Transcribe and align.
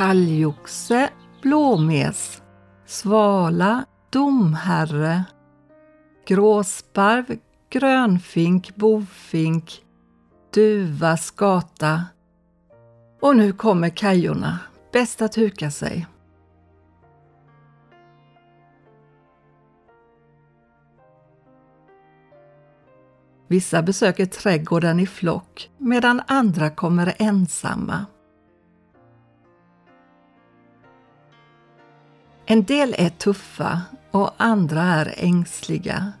talgoxe, 0.00 1.10
blåmes, 1.42 2.42
svala, 2.86 3.84
domherre, 4.10 5.24
gråsparv, 6.26 7.38
grönfink, 7.70 8.76
bofink, 8.76 9.84
duva, 10.54 11.16
skata. 11.16 12.04
Och 13.20 13.36
nu 13.36 13.52
kommer 13.52 13.88
kajorna. 13.88 14.58
Bäst 14.92 15.22
att 15.22 15.38
huka 15.38 15.70
sig. 15.70 16.06
Vissa 23.48 23.82
besöker 23.82 24.26
trädgården 24.26 25.00
i 25.00 25.06
flock 25.06 25.70
medan 25.78 26.22
andra 26.26 26.70
kommer 26.70 27.14
ensamma. 27.18 28.06
En 32.50 32.64
del 32.64 32.94
är 32.98 33.08
tuffa 33.08 33.82
och 34.10 34.30
andra 34.36 34.82
är 34.82 35.14
ängsliga. 35.16 36.12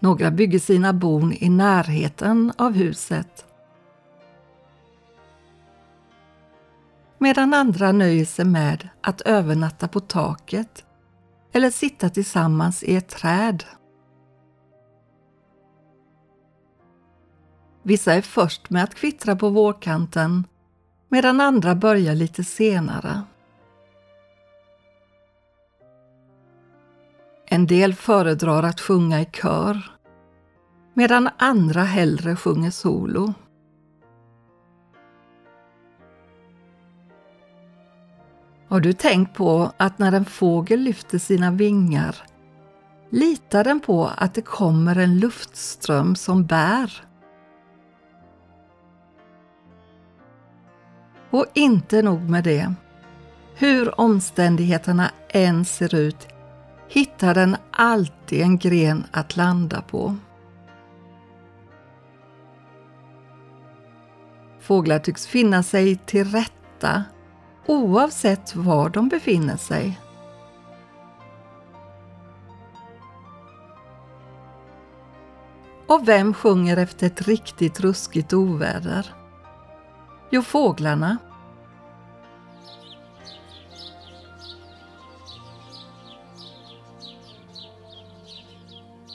Några 0.00 0.30
bygger 0.30 0.58
sina 0.58 0.92
bon 0.92 1.32
i 1.32 1.48
närheten 1.48 2.52
av 2.58 2.72
huset. 2.72 3.46
Medan 7.18 7.54
andra 7.54 7.92
nöjer 7.92 8.24
sig 8.24 8.44
med 8.44 8.88
att 9.00 9.20
övernatta 9.20 9.88
på 9.88 10.00
taket 10.00 10.84
eller 11.52 11.70
sitta 11.70 12.08
tillsammans 12.08 12.82
i 12.82 12.96
ett 12.96 13.08
träd. 13.08 13.64
Vissa 17.86 18.14
är 18.14 18.20
först 18.22 18.70
med 18.70 18.84
att 18.84 18.94
kvittra 18.94 19.36
på 19.36 19.48
vårkanten 19.48 20.44
medan 21.08 21.40
andra 21.40 21.74
börjar 21.74 22.14
lite 22.14 22.44
senare. 22.44 23.22
En 27.46 27.66
del 27.66 27.94
föredrar 27.94 28.62
att 28.62 28.80
sjunga 28.80 29.20
i 29.20 29.24
kör 29.24 29.82
medan 30.94 31.28
andra 31.38 31.82
hellre 31.82 32.36
sjunger 32.36 32.70
solo. 32.70 33.34
Har 38.68 38.80
du 38.80 38.92
tänkt 38.92 39.34
på 39.36 39.72
att 39.76 39.98
när 39.98 40.12
en 40.12 40.24
fågel 40.24 40.80
lyfter 40.80 41.18
sina 41.18 41.50
vingar 41.50 42.16
litar 43.10 43.64
den 43.64 43.80
på 43.80 44.10
att 44.16 44.34
det 44.34 44.42
kommer 44.42 44.96
en 44.96 45.18
luftström 45.20 46.16
som 46.16 46.46
bär? 46.46 47.05
Och 51.30 51.46
inte 51.54 52.02
nog 52.02 52.30
med 52.30 52.44
det. 52.44 52.74
Hur 53.54 54.00
omständigheterna 54.00 55.10
än 55.28 55.64
ser 55.64 55.94
ut 55.94 56.28
hittar 56.88 57.34
den 57.34 57.56
alltid 57.70 58.42
en 58.42 58.58
gren 58.58 59.04
att 59.10 59.36
landa 59.36 59.82
på. 59.82 60.16
Fåglar 64.60 64.98
tycks 64.98 65.26
finna 65.26 65.62
sig 65.62 65.96
till 65.96 66.24
rätta 66.24 67.04
oavsett 67.66 68.56
var 68.56 68.88
de 68.88 69.08
befinner 69.08 69.56
sig. 69.56 70.00
Och 75.86 76.08
vem 76.08 76.34
sjunger 76.34 76.76
efter 76.76 77.06
ett 77.06 77.22
riktigt 77.22 77.80
ruskigt 77.80 78.32
oväder? 78.32 79.25
Jo, 80.30 80.42
fåglarna. 80.42 81.18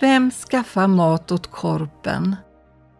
Vem 0.00 0.30
skaffar 0.30 0.86
mat 0.86 1.32
åt 1.32 1.50
korpen 1.50 2.36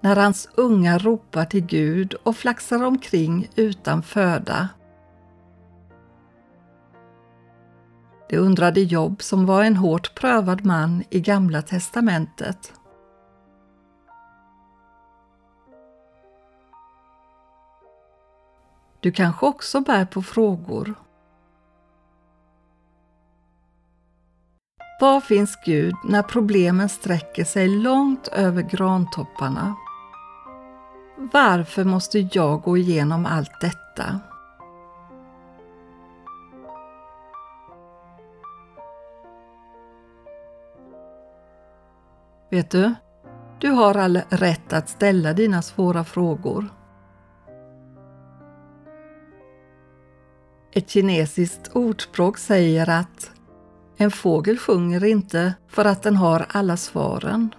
när 0.00 0.16
hans 0.16 0.48
unga 0.54 0.98
ropar 0.98 1.44
till 1.44 1.66
Gud 1.66 2.14
och 2.14 2.36
flaxar 2.36 2.84
omkring 2.84 3.48
utan 3.54 4.02
föda? 4.02 4.68
Det 8.28 8.38
undrade 8.38 8.80
Jobb 8.80 9.22
som 9.22 9.46
var 9.46 9.64
en 9.64 9.76
hårt 9.76 10.14
prövad 10.14 10.64
man 10.64 11.04
i 11.10 11.20
Gamla 11.20 11.62
testamentet. 11.62 12.72
Du 19.00 19.12
kanske 19.12 19.46
också 19.46 19.80
bär 19.80 20.04
på 20.04 20.22
frågor. 20.22 20.94
Var 25.00 25.20
finns 25.20 25.58
Gud 25.64 25.94
när 26.04 26.22
problemen 26.22 26.88
sträcker 26.88 27.44
sig 27.44 27.68
långt 27.68 28.28
över 28.28 28.62
grantopparna? 28.62 29.74
Varför 31.32 31.84
måste 31.84 32.18
jag 32.18 32.62
gå 32.62 32.76
igenom 32.76 33.26
allt 33.26 33.60
detta? 33.60 34.20
Vet 42.50 42.70
du, 42.70 42.94
du 43.58 43.70
har 43.70 43.94
all 43.94 44.20
rätt 44.28 44.72
att 44.72 44.88
ställa 44.88 45.32
dina 45.32 45.62
svåra 45.62 46.04
frågor. 46.04 46.75
Ett 50.76 50.90
kinesiskt 50.90 51.70
ordspråk 51.72 52.38
säger 52.38 52.90
att 52.90 53.30
en 53.96 54.10
fågel 54.10 54.58
sjunger 54.58 55.04
inte 55.04 55.54
för 55.68 55.84
att 55.84 56.02
den 56.02 56.16
har 56.16 56.46
alla 56.48 56.76
svaren. 56.76 57.54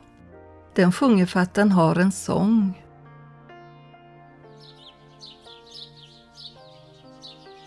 Den 0.76 0.92
sjunger 0.92 1.26
för 1.26 1.40
att 1.40 1.54
den 1.54 1.72
har 1.72 1.96
en 1.96 2.12
sång. 2.12 2.84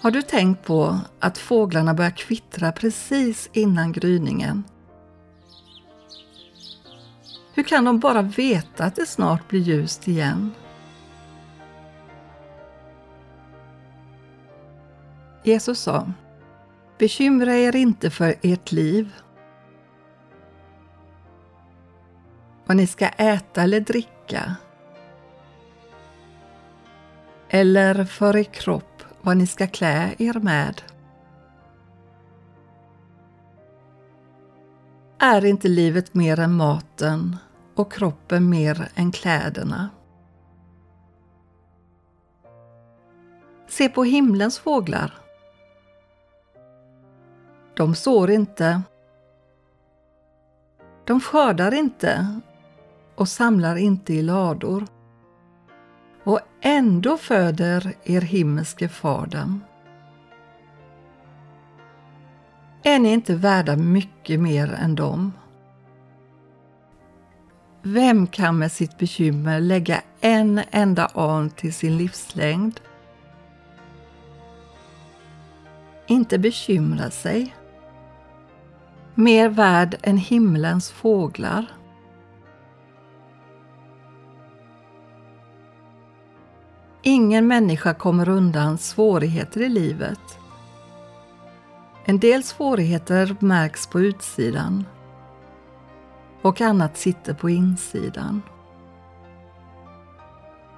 Har 0.01 0.11
du 0.11 0.23
tänkt 0.23 0.65
på 0.65 0.99
att 1.21 1.39
fåglarna 1.39 1.95
börjar 1.95 2.17
kvittra 2.17 2.73
precis 2.73 3.51
innan 3.53 3.93
gryningen? 3.93 4.65
Hur 7.55 7.63
kan 7.63 7.85
de 7.85 8.01
bara 8.01 8.23
veta 8.23 8.85
att 8.85 8.97
det 8.97 9.07
snart 9.07 9.49
blir 9.49 9.61
ljust 9.61 10.09
igen? 10.09 10.55
Jesus 15.43 15.81
sa 15.81 16.13
Bekymra 16.99 17.55
er 17.55 17.77
inte 17.77 18.11
för 18.11 18.35
ert 18.43 18.73
liv. 18.73 19.15
Vad 22.67 22.77
ni 22.77 22.87
ska 22.87 23.09
äta 23.09 23.63
eller 23.63 23.81
dricka. 23.81 24.57
Eller 27.49 28.05
för 28.05 28.37
er 28.37 28.45
kropp 28.45 29.03
vad 29.23 29.37
ni 29.37 29.47
ska 29.47 29.67
klä 29.67 30.15
er 30.19 30.41
med. 30.41 30.83
Är 35.19 35.45
inte 35.45 35.69
livet 35.69 36.15
mer 36.15 36.41
än 36.41 36.53
maten 36.53 37.37
och 37.75 37.93
kroppen 37.93 38.49
mer 38.49 38.89
än 38.95 39.13
kläderna? 39.13 39.89
Se 43.69 43.89
på 43.89 44.05
himlens 44.05 44.59
fåglar. 44.59 45.15
De 47.81 47.95
sår 47.95 48.31
inte. 48.31 48.83
De 51.05 51.21
skördar 51.21 51.75
inte 51.75 52.41
och 53.15 53.29
samlar 53.29 53.77
inte 53.77 54.15
i 54.15 54.23
lador. 54.23 54.87
Och 56.25 56.41
ändå 56.61 57.17
föder 57.17 57.95
er 58.05 58.21
himmelske 58.21 58.89
far 58.89 59.27
dem. 59.27 59.65
Är 62.83 62.99
ni 62.99 63.13
inte 63.13 63.35
värda 63.35 63.77
mycket 63.77 64.41
mer 64.41 64.73
än 64.73 64.95
dem? 64.95 65.33
Vem 67.83 68.27
kan 68.27 68.59
med 68.59 68.73
sitt 68.73 68.99
bekymmer 68.99 69.61
lägga 69.61 70.03
en 70.21 70.61
enda 70.71 71.07
an 71.07 71.51
till 71.51 71.75
sin 71.75 71.97
livslängd? 71.97 72.81
Inte 76.07 76.39
bekymra 76.39 77.11
sig 77.11 77.55
mer 79.21 79.49
värd 79.49 79.97
än 80.03 80.17
himlens 80.17 80.91
fåglar. 80.91 81.67
Ingen 87.03 87.47
människa 87.47 87.95
kommer 87.95 88.29
undan 88.29 88.79
svårigheter 88.79 89.61
i 89.61 89.69
livet. 89.69 90.39
En 92.05 92.19
del 92.19 92.43
svårigheter 92.43 93.37
märks 93.41 93.87
på 93.87 94.01
utsidan 94.01 94.85
och 96.43 96.61
annat 96.61 96.99
sitter 96.99 97.35
på 97.35 97.51
insidan. 97.51 98.43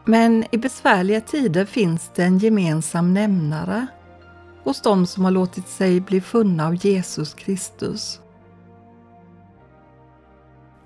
Men 0.05 0.45
i 0.51 0.59
besvärliga 0.59 1.21
tider 1.21 1.65
finns 1.65 2.11
det 2.15 2.25
en 2.25 2.39
gemensam 2.39 3.15
nämnare 3.15 3.87
hos 4.65 4.81
dem 4.81 5.07
som 5.07 5.25
har 5.25 5.31
låtit 5.31 5.69
sig 5.69 6.01
bli 6.01 6.21
funna 6.21 6.67
av 6.67 6.87
Jesus 6.87 7.35
Kristus. 7.35 8.22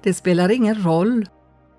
Det 0.06 0.14
spelar 0.14 0.50
ingen 0.50 0.82
roll 0.84 1.28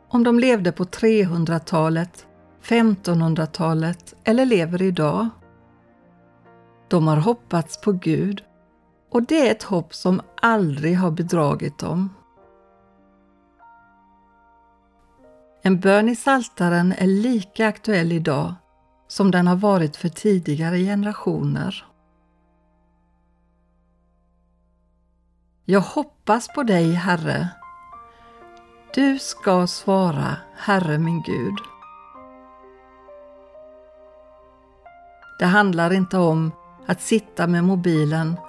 om 0.09 0.23
de 0.23 0.39
levde 0.39 0.71
på 0.71 0.83
300-talet, 0.83 2.27
1500-talet 2.63 4.13
eller 4.23 4.45
lever 4.45 4.81
idag. 4.81 5.29
De 6.87 7.07
har 7.07 7.17
hoppats 7.17 7.81
på 7.81 7.91
Gud 7.91 8.43
och 9.11 9.23
det 9.23 9.47
är 9.47 9.51
ett 9.51 9.63
hopp 9.63 9.93
som 9.93 10.21
aldrig 10.41 10.97
har 10.97 11.11
bedragit 11.11 11.79
dem. 11.79 12.09
En 15.61 15.79
bön 15.79 16.09
i 16.09 16.15
Saltaren 16.15 16.93
är 16.97 17.07
lika 17.07 17.67
aktuell 17.67 18.11
idag 18.11 18.55
som 19.07 19.31
den 19.31 19.47
har 19.47 19.55
varit 19.55 19.95
för 19.95 20.09
tidigare 20.09 20.77
generationer. 20.77 21.85
Jag 25.65 25.81
hoppas 25.81 26.47
på 26.47 26.63
dig, 26.63 26.91
Herre. 26.91 27.49
Du 28.93 29.19
ska 29.19 29.67
svara, 29.67 30.37
Herre 30.55 30.97
min 30.97 31.21
Gud. 31.21 31.57
Det 35.39 35.45
handlar 35.45 35.93
inte 35.93 36.17
om 36.17 36.51
att 36.85 37.01
sitta 37.01 37.47
med 37.47 37.63
mobilen 37.63 38.39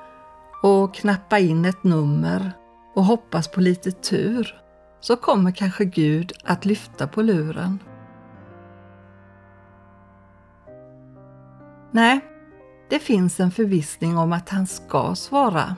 och 0.62 0.94
knappa 0.94 1.38
in 1.38 1.64
ett 1.64 1.84
nummer 1.84 2.52
och 2.94 3.04
hoppas 3.04 3.48
på 3.48 3.60
lite 3.60 3.92
tur 3.92 4.60
så 5.00 5.16
kommer 5.16 5.50
kanske 5.50 5.84
Gud 5.84 6.32
att 6.44 6.64
lyfta 6.64 7.06
på 7.06 7.22
luren. 7.22 7.78
Nej, 11.90 12.20
det 12.90 12.98
finns 12.98 13.40
en 13.40 13.50
förvissning 13.50 14.18
om 14.18 14.32
att 14.32 14.48
han 14.48 14.66
ska 14.66 15.14
svara. 15.14 15.76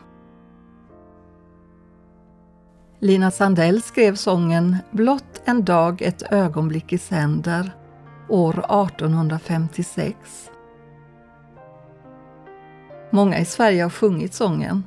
Lina 3.02 3.30
Sandell 3.30 3.82
skrev 3.82 4.14
sången 4.14 4.76
Blott 4.90 5.42
en 5.44 5.64
dag 5.64 6.02
ett 6.02 6.32
ögonblick 6.32 6.92
i 6.92 6.98
sänder 6.98 7.72
år 8.28 8.58
1856. 8.58 10.16
Många 13.10 13.38
i 13.38 13.44
Sverige 13.44 13.82
har 13.82 13.90
sjungit 13.90 14.34
sången. 14.34 14.84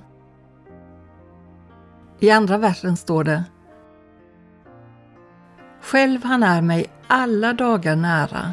I 2.19 2.31
andra 2.31 2.57
versen 2.57 2.98
står 2.98 3.24
det 3.24 3.44
Själv 5.81 6.24
han 6.24 6.44
är 6.44 6.62
mig 6.62 6.86
alla 7.07 7.54
dagar 7.54 7.95
nära 7.95 8.51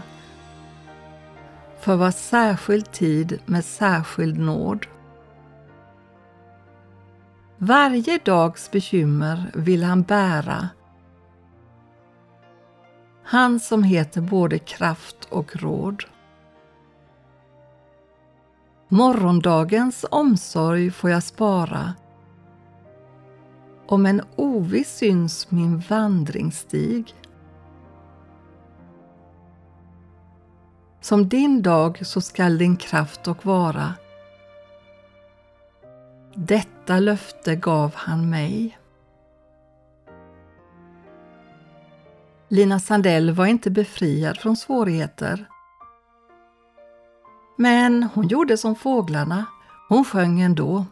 för 1.80 1.96
var 1.96 2.10
särskild 2.10 2.92
tid 2.92 3.38
med 3.46 3.64
särskild 3.64 4.38
nåd. 4.38 4.86
Varje 7.62 8.18
dags 8.24 8.70
bekymmer 8.70 9.50
vill 9.54 9.84
han 9.84 10.02
bära. 10.02 10.68
Han 13.24 13.60
som 13.60 13.82
heter 13.82 14.20
både 14.20 14.58
kraft 14.58 15.28
och 15.30 15.56
råd. 15.56 16.04
Morgondagens 18.88 20.06
omsorg 20.10 20.90
får 20.90 21.10
jag 21.10 21.22
spara. 21.22 21.94
Om 23.86 24.06
en 24.06 24.22
oviss 24.36 24.96
syns 24.96 25.50
min 25.50 25.78
vandringsstig. 25.78 27.14
Som 31.00 31.28
din 31.28 31.62
dag 31.62 32.06
så 32.06 32.20
skall 32.20 32.58
din 32.58 32.76
kraft 32.76 33.28
och 33.28 33.46
vara. 33.46 33.94
Detta 36.42 36.98
löfte 36.98 37.56
gav 37.56 37.94
han 37.94 38.30
mig. 38.30 38.78
Lina 42.48 42.80
Sandell 42.80 43.30
var 43.30 43.46
inte 43.46 43.70
befriad 43.70 44.38
från 44.38 44.56
svårigheter. 44.56 45.48
Men 47.56 48.02
hon 48.02 48.28
gjorde 48.28 48.56
som 48.56 48.74
fåglarna, 48.74 49.46
hon 49.88 50.04
sjöng 50.04 50.40
ändå. 50.40 50.84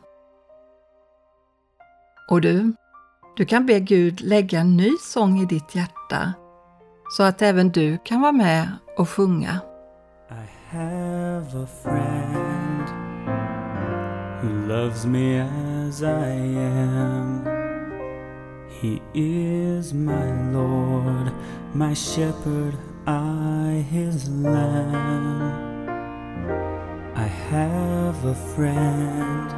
Och 2.31 2.41
du, 2.41 2.73
du 3.37 3.45
kan 3.45 3.67
be 3.67 3.81
Gud 3.81 4.21
lägga 4.21 4.61
en 4.61 4.77
ny 4.77 4.91
sång 5.01 5.41
i 5.41 5.47
ditt 5.47 5.75
hjärta 5.75 6.33
så 7.11 7.23
att 7.23 7.43
även 7.43 7.71
du 7.71 7.99
kan 8.05 8.21
vara 8.21 8.33
med 8.33 8.73
och 8.97 9.09
sjunga. 9.09 9.61
I 10.31 10.77
have 10.77 11.63
a 11.63 11.67
friend 11.83 12.98
who 14.41 14.67
loves 14.67 15.05
me 15.05 15.39
as 15.39 16.03
I 16.03 16.29
am. 16.29 17.45
He 18.69 19.03
is 19.13 19.93
my 19.93 20.51
Lord, 20.53 21.33
my 21.75 21.93
shepherd, 21.93 22.79
I 23.07 23.85
his 23.91 24.29
lamb. 24.31 25.89
I 27.17 27.27
have 27.27 28.25
a 28.25 28.35
friend 28.35 29.51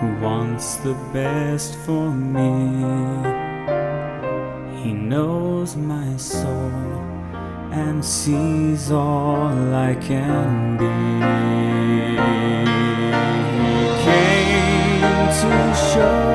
who 0.00 0.24
wants 0.24 0.76
the 0.76 0.94
best 1.12 1.76
for 1.76 2.10
me. 2.10 2.50
He 4.82 4.92
knows 4.92 5.76
my 5.76 6.16
soul 6.16 7.11
and 7.72 8.04
sees 8.04 8.90
all 8.90 9.74
I 9.74 9.94
can 9.94 10.76
be. 10.76 10.84
He 13.56 14.04
came 14.04 15.00
to 15.40 15.74
show 15.74 16.31